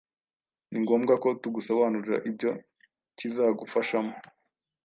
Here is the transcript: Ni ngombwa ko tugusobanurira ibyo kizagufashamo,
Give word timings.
Ni 0.69 0.77
ngombwa 0.83 1.13
ko 1.23 1.27
tugusobanurira 1.41 2.17
ibyo 2.29 2.51
kizagufashamo, 3.17 4.13